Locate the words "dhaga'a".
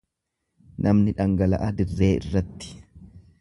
1.19-1.69